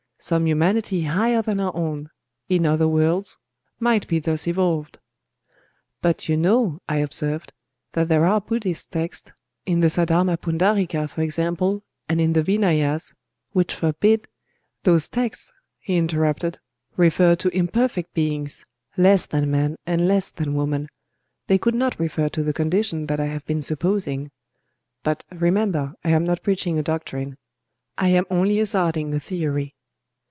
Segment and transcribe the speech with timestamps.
[0.23, 4.99] Some humanity higher than our own,—in other worlds,—might be thus evolved."
[5.99, 7.53] "But you know," I observed,
[7.93, 14.27] "that there are Buddhist texts,—in the Saddharma Pundarîka, for example, and in the Vinayas,—which forbid…."
[14.83, 16.59] "Those texts," he interrupted,
[16.95, 20.87] "refer to imperfect beings—less than man and less than woman:
[21.47, 24.29] they could not refer to the condition that I have been supposing….
[25.01, 29.73] But, remember, I am not preaching a doctrine;—I am only hazarding a theory."